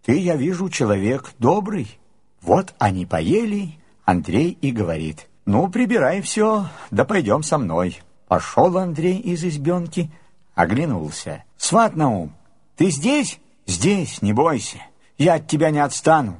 [0.05, 1.99] Ты, я вижу, человек добрый.
[2.41, 8.01] Вот они поели, Андрей и говорит, «Ну, прибирай все, да пойдем со мной».
[8.29, 10.11] Пошел Андрей из избенки,
[10.55, 11.45] оглянулся.
[11.57, 12.35] «Сват Наум,
[12.77, 14.79] ты здесь?» «Здесь, не бойся,
[15.19, 16.37] я от тебя не отстану».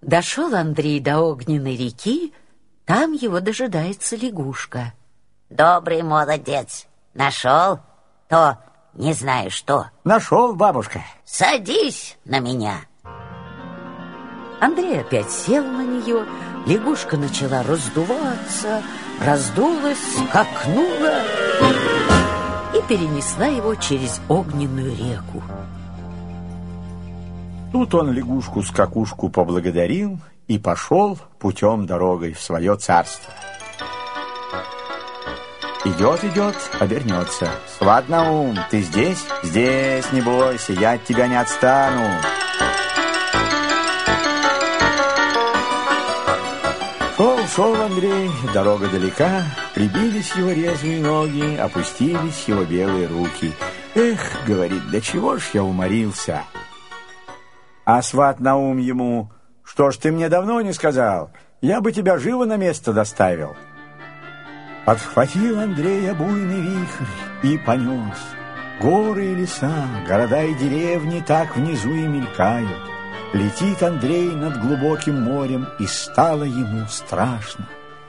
[0.00, 2.32] Дошел Андрей до огненной реки,
[2.86, 4.94] там его дожидается лягушка.
[5.50, 7.80] Добрый молодец, нашел
[8.30, 8.58] то
[8.94, 9.86] не знаю что.
[10.04, 11.02] Нашел, бабушка.
[11.24, 12.76] Садись на меня.
[14.60, 16.24] Андрей опять сел на нее,
[16.66, 18.82] лягушка начала раздуваться,
[19.24, 19.98] раздулась,
[20.28, 21.22] скакнула
[22.74, 25.42] и перенесла его через огненную реку.
[27.72, 33.32] Тут он лягушку-скакушку поблагодарил и пошел путем дорогой в свое царство.
[35.84, 37.48] Идет, идет, обернется.
[38.08, 39.24] На ум, ты здесь?
[39.42, 42.06] Здесь, не бойся, я от тебя не отстану.
[47.54, 49.42] Шел Андрей, дорога далека,
[49.74, 53.52] прибились его резвые ноги, опустились его белые руки.
[53.94, 56.42] Эх, говорит, до чего ж я уморился.
[57.84, 59.32] А сват на ум ему,
[59.64, 61.30] что ж ты мне давно не сказал,
[61.60, 63.56] я бы тебя живо на место доставил.
[64.86, 67.04] Подхватил Андрея буйный вихрь
[67.42, 68.18] и понес.
[68.80, 72.99] Горы и леса, города и деревни так внизу и мелькают.
[73.32, 77.68] Летит Андрей над глубоким морем, и стало ему страшно.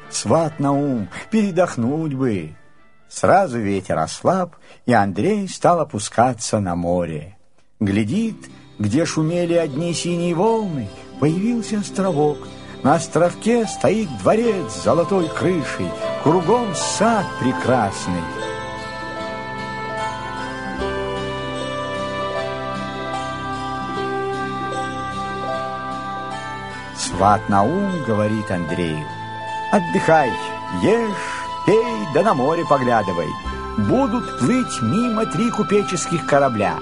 [0.10, 2.56] Сват на ум, передохнуть бы.
[3.08, 4.56] Сразу ветер ослаб,
[4.88, 7.38] и Андрей стал опускаться на море.
[7.80, 8.50] Глядит,
[8.80, 10.88] где шумели одни синие волны,
[11.20, 12.40] появился островок.
[12.82, 15.90] На островке стоит дворец с золотой крышей,
[16.24, 18.51] кругом сад прекрасный.
[27.22, 29.06] Сват на ум говорит Андрею.
[29.72, 30.32] Отдыхай,
[30.82, 31.12] ешь,
[31.68, 33.28] пей, да на море поглядывай.
[33.78, 36.80] Будут плыть мимо три купеческих корабля.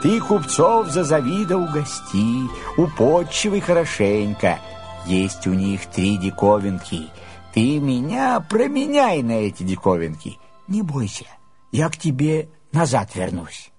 [0.00, 4.60] Ты купцов за завида угости, уподчивай хорошенько.
[5.06, 7.08] Есть у них три диковинки.
[7.52, 10.38] Ты меня променяй на эти диковинки.
[10.68, 11.26] Не бойся,
[11.72, 13.72] я к тебе назад вернусь.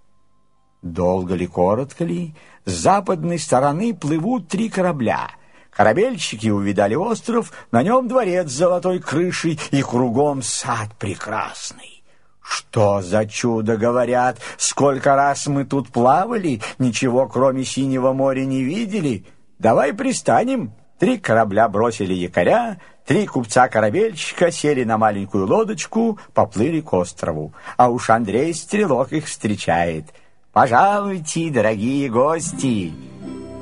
[0.82, 2.36] Долго ли, коротко ли,
[2.66, 5.30] с западной стороны плывут три корабля—
[5.76, 12.04] Корабельщики увидали остров, на нем дворец с золотой крышей и кругом сад прекрасный.
[12.42, 19.26] Что за чудо, говорят, сколько раз мы тут плавали, ничего кроме синего моря не видели.
[19.58, 20.74] Давай пристанем.
[21.00, 27.54] Три корабля бросили якоря, три купца-корабельщика сели на маленькую лодочку, поплыли к острову.
[27.78, 30.06] А уж Андрей Стрелок их встречает.
[30.52, 32.94] «Пожалуйте, дорогие гости!»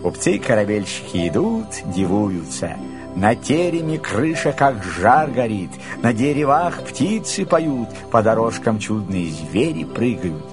[0.01, 2.77] Купцы и корабельщики идут, дивуются.
[3.15, 5.71] На тереме крыша как жар горит,
[6.01, 10.45] на деревах птицы поют, по дорожкам чудные звери прыгают.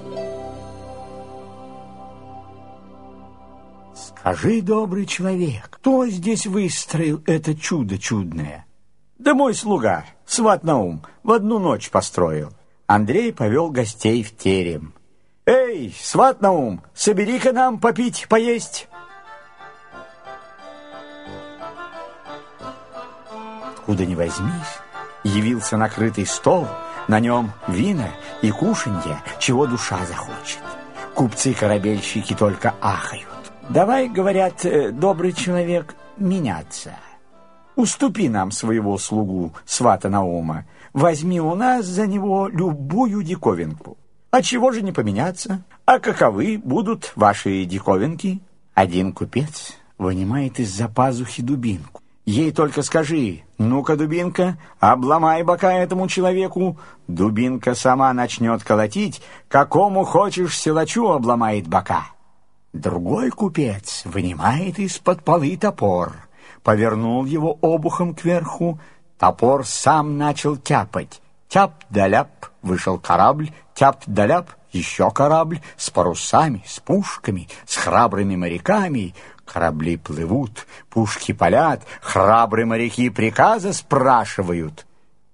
[3.95, 8.65] Скажи, добрый человек, кто здесь выстроил это чудо чудное?
[9.17, 12.49] Да мой слуга, сват Наум, в одну ночь построил.
[12.85, 14.93] Андрей повел гостей в терем.
[15.45, 18.89] «Эй, сват Наум, собери-ка нам попить, поесть!»
[23.87, 24.81] Откуда ни возьмись,
[25.23, 26.67] явился накрытый стол,
[27.07, 28.09] на нем вина
[28.41, 30.59] и кушанье, чего душа захочет.
[31.15, 33.25] Купцы-корабельщики только ахают.
[33.69, 36.97] «Давай,— говорят,— добрый человек, меняться.
[37.77, 43.97] Уступи нам своего слугу, свата Наума, возьми у нас за него любую диковинку.
[44.31, 45.63] А чего же не поменяться?
[45.85, 48.41] А каковы будут ваши диковинки?»
[48.73, 52.01] Один купец вынимает из-за пазухи дубинку.
[52.25, 56.77] Ей только скажи, ну-ка, дубинка, обломай бока этому человеку.
[57.07, 62.07] Дубинка сама начнет колотить, какому хочешь силачу обломает бока.
[62.73, 66.13] Другой купец вынимает из-под полы топор,
[66.61, 68.79] повернул его обухом кверху,
[69.17, 71.21] топор сам начал тяпать.
[71.47, 77.77] Тяп да ляп, вышел корабль, тяп да ляп, еще корабль с парусами, с пушками, с
[77.77, 79.15] храбрыми моряками—
[79.47, 84.85] Корабли плывут, пушки палят, храбрые моряки приказа спрашивают.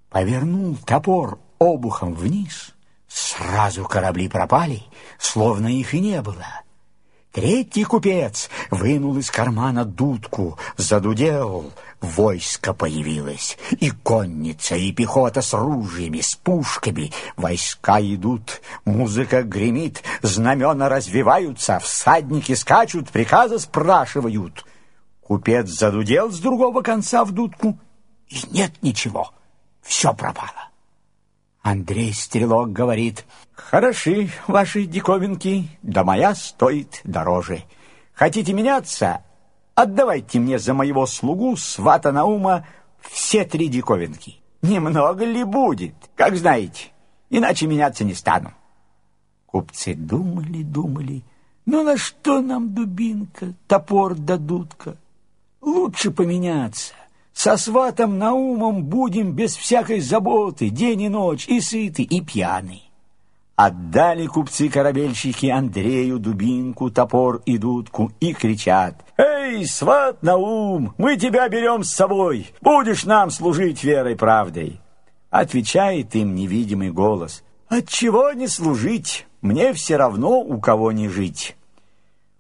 [0.10, 2.74] Повернул топор обухом вниз,
[3.08, 4.84] сразу корабли пропали,
[5.18, 6.63] словно их и не было.
[7.34, 16.22] Третий купец вынул из кармана дудку, задудел, войско появилось, и конница, и пехота с ружьями,
[16.22, 17.12] с пушками.
[17.36, 24.64] Войска идут, музыка гремит, знамена развиваются, всадники скачут, приказы спрашивают.
[25.22, 27.80] Купец задудел с другого конца в дудку,
[28.28, 29.32] и нет ничего,
[29.82, 30.70] все пропало.
[31.64, 37.64] Андрей Стрелок говорит, «Хороши ваши диковинки, да моя стоит дороже.
[38.14, 39.24] Хотите меняться?
[39.74, 42.68] Отдавайте мне за моего слугу свата Наума
[43.00, 44.42] все три диковинки.
[44.62, 46.92] Немного ли будет, как знаете,
[47.30, 48.52] иначе меняться не стану».
[49.46, 51.24] Купцы думали, думали,
[51.66, 54.98] ну на что нам дубинка, топор да дудка?
[55.62, 56.94] Лучше поменяться.
[57.34, 62.82] Со сватом Наумом будем без всякой заботы, день и ночь, и сыты, и пьяны.
[63.56, 68.96] Отдали купцы-корабельщики Андрею дубинку, топор и дудку и кричат.
[69.18, 74.80] «Эй, сват Наум, мы тебя берем с собой, будешь нам служить верой правдой!»
[75.30, 77.44] Отвечает им невидимый голос.
[77.68, 79.28] «Отчего не служить?
[79.42, 81.56] Мне все равно, у кого не жить».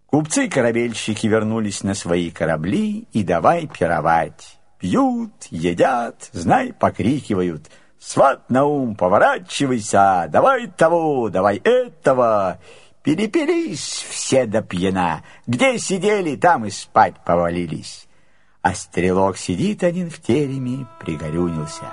[0.07, 4.59] Купцы-корабельщики вернулись на свои корабли и давай пировать.
[4.83, 7.71] Пьют, едят, знай, покрикивают.
[7.97, 12.59] Сват на ум, поворачивайся, давай того, давай этого.
[13.01, 15.23] Перепились все до пьяна.
[15.47, 18.07] Где сидели, там и спать повалились.
[18.61, 21.85] А стрелок сидит один в тереме, пригорюнился.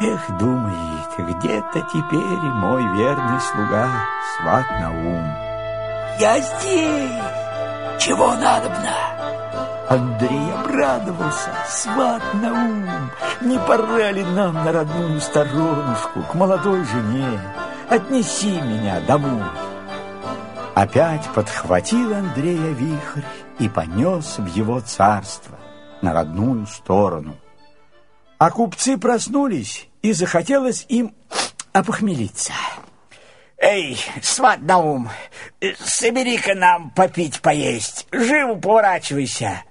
[0.00, 3.90] Эх, думает, где-то теперь мой верный слуга,
[4.36, 5.24] сват Наум.
[6.20, 7.22] Я здесь!
[7.98, 8.94] Чего надобно?
[9.88, 11.50] Андрей обрадовался.
[11.68, 17.40] Сват Наум, не пора ли нам на родную сторонушку, к молодой жене?
[17.90, 19.42] Отнеси меня домой.
[20.76, 23.22] Опять подхватил Андрея вихрь
[23.58, 25.58] и понес в его царство,
[26.02, 27.34] на родную сторону.
[28.38, 31.12] А купцы проснулись, и захотелось им
[31.72, 32.52] опохмелиться.
[33.58, 35.10] Эй, сват Наум,
[35.80, 39.64] собери-ка нам попить поесть, живо поворачивайся.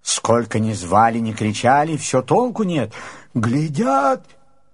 [0.00, 2.92] Сколько ни звали, ни кричали, все толку нет.
[3.34, 4.24] Глядят,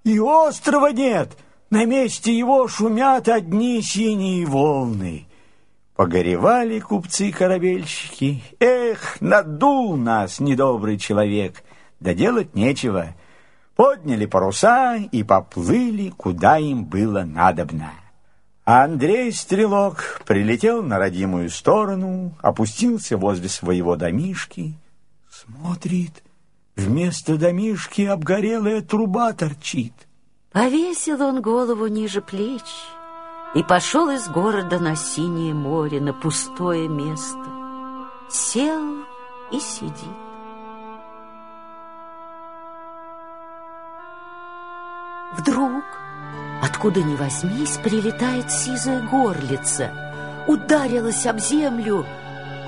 [0.04, 1.30] и острова нет.
[1.70, 5.26] На месте его шумят одни синие волны.
[5.96, 8.44] Погоревали купцы-корабельщики.
[8.60, 11.64] Эх, надул нас недобрый человек.
[12.04, 13.14] Да делать нечего.
[13.76, 17.92] Подняли паруса и поплыли, куда им было надобно.
[18.66, 24.74] Андрей Стрелок прилетел на родимую сторону, опустился возле своего домишки,
[25.30, 26.22] смотрит,
[26.76, 29.94] вместо домишки обгорелая труба торчит.
[30.52, 32.68] Повесил он голову ниже плеч
[33.54, 37.46] и пошел из города на синее море, на пустое место.
[38.28, 39.04] Сел
[39.50, 40.23] и сидит.
[45.36, 45.84] Вдруг,
[46.62, 49.90] откуда ни возьмись, прилетает сизая горлица,
[50.46, 52.06] ударилась об землю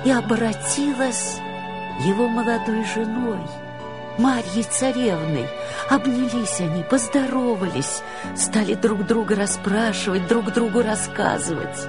[0.03, 1.39] и обратилась
[2.05, 3.39] его молодой женой,
[4.17, 5.47] Марьей Царевной.
[5.89, 8.01] Обнялись они, поздоровались,
[8.35, 11.87] стали друг друга расспрашивать, друг другу рассказывать.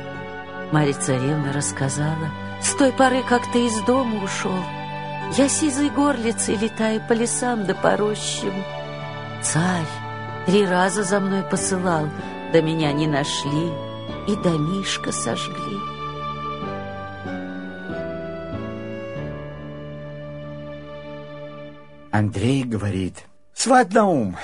[0.71, 2.31] Марья Царевна рассказала,
[2.63, 4.63] с той поры, как ты из дома ушел,
[5.37, 8.53] я сизой горлицей летаю по лесам да по рощам.
[9.43, 9.87] Царь
[10.49, 12.09] Три раза за мной посылал,
[12.55, 13.69] да меня не нашли
[14.27, 15.77] и домишко сожгли.
[22.11, 24.39] Андрей говорит, сват на ум,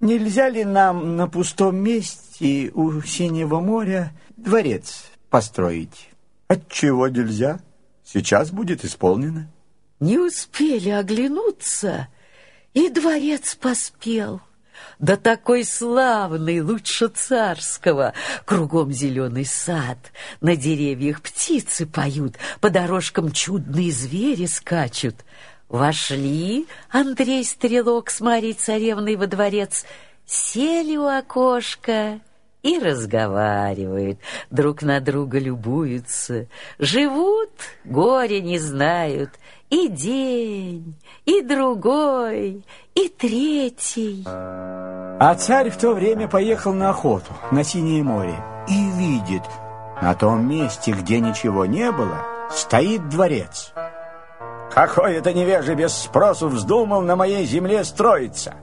[0.00, 6.10] нельзя ли нам на пустом месте у Синего моря дворец построить?
[6.48, 7.60] Отчего нельзя?
[8.04, 9.50] Сейчас будет исполнено.
[10.00, 12.08] Не успели оглянуться,
[12.74, 14.42] и дворец поспел
[14.98, 18.12] да такой славный, лучше царского.
[18.44, 19.98] Кругом зеленый сад,
[20.40, 25.16] на деревьях птицы поют, по дорожкам чудные звери скачут.
[25.68, 29.84] Вошли Андрей Стрелок с Марьей Царевной во дворец,
[30.26, 32.20] сели у окошка
[32.62, 34.18] и разговаривают,
[34.50, 36.46] друг на друга любуются,
[36.78, 37.50] живут,
[37.84, 39.30] горе не знают,
[39.70, 40.94] и день,
[41.24, 42.64] и другой,
[42.94, 44.24] и третий.
[44.26, 48.34] А царь в то время поехал на охоту на Синее море
[48.68, 49.42] и видит,
[50.02, 53.72] на том месте, где ничего не было, стоит дворец.
[54.72, 58.54] Какой это невежа без спросу вздумал на моей земле строиться?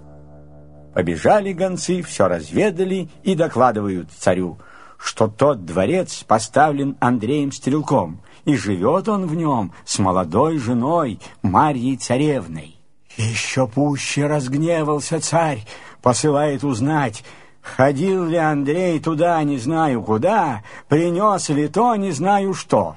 [0.94, 4.58] Побежали гонцы, все разведали и докладывают царю,
[4.98, 11.98] что тот дворец поставлен Андреем Стрелком, и живет он в нем с молодой женой Марьей
[11.98, 12.78] Царевной.
[13.18, 15.66] Еще пуще разгневался царь,
[16.02, 17.26] посылает узнать,
[17.62, 22.96] ходил ли Андрей туда не знаю куда, принес ли то не знаю что.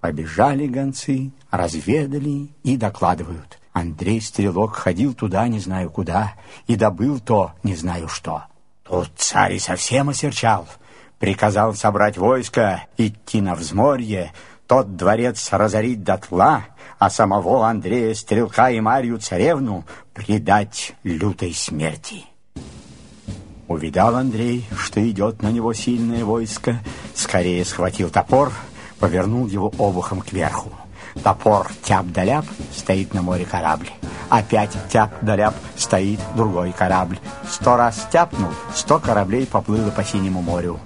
[0.00, 3.58] Побежали гонцы, разведали и докладывают.
[3.74, 6.32] Андрей Стрелок ходил туда не знаю куда
[6.66, 8.44] и добыл то не знаю что.
[8.84, 10.66] Тут царь совсем осерчал,
[11.18, 14.32] приказал собрать войско, идти на взморье,
[14.68, 16.66] тот дворец разорить дотла,
[16.98, 22.26] а самого Андрея Стрелка и Марью Царевну предать лютой смерти.
[23.66, 26.78] Увидал Андрей, что идет на него сильное войско,
[27.14, 28.52] скорее схватил топор,
[29.00, 30.70] повернул его обухом кверху.
[31.22, 32.44] Топор тяп-да-ляп,
[32.74, 33.90] стоит на море корабль.
[34.28, 37.18] Опять тяп-да-ляп, стоит другой корабль.
[37.50, 40.78] Сто раз тяпнул, сто кораблей поплыло по синему морю.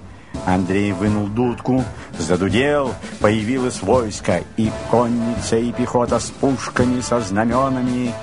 [0.45, 1.83] Андрей вынул дудку,
[2.17, 8.13] задудел, появилось войско, и конница, и пехота с пушками, со знаменами.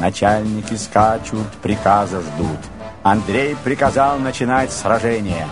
[0.00, 2.58] Начальники скачут, приказа ждут.
[3.02, 5.46] Андрей приказал начинать сражение.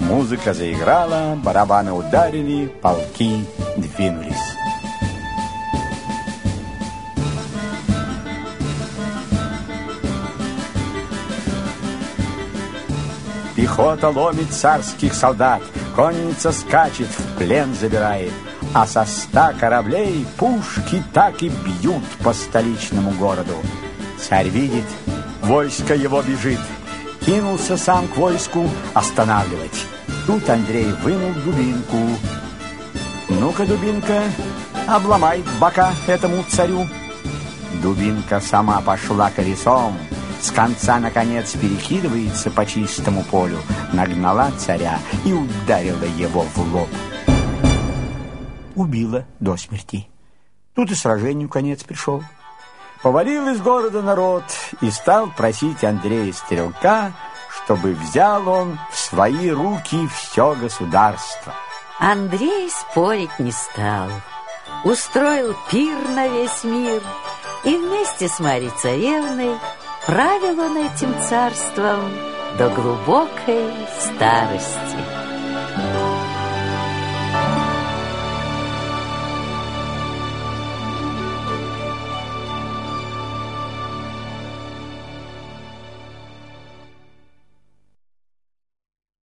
[0.00, 3.46] Музыка заиграла, барабаны ударили, полки
[3.76, 4.56] двинулись.
[13.66, 15.60] Пехота ломит царских солдат,
[15.96, 18.32] конница скачет, в плен забирает,
[18.72, 23.54] а со ста кораблей пушки так и бьют по столичному городу.
[24.20, 24.84] Царь видит,
[25.42, 26.60] войско его бежит,
[27.22, 29.84] кинулся сам к войску останавливать.
[30.28, 31.98] Тут Андрей вынул дубинку.
[33.28, 34.22] Ну-ка, дубинка,
[34.86, 36.86] обломай бока этому царю.
[37.82, 39.98] Дубинка сама пошла колесом,
[40.40, 43.58] с конца, наконец, перекидывается по чистому полю,
[43.92, 46.88] нагнала царя и ударила его в лоб.
[48.74, 50.08] Убила до смерти.
[50.74, 52.22] Тут и сражению конец пришел.
[53.02, 54.44] Повалил из города народ
[54.80, 57.12] и стал просить Андрея Стрелка,
[57.64, 61.54] чтобы взял он в свои руки все государство.
[61.98, 64.08] Андрей спорить не стал.
[64.84, 67.02] Устроил пир на весь мир
[67.64, 69.56] и вместе с Марьей Царевной
[70.06, 72.00] правил он этим царством
[72.56, 75.15] до глубокой старости.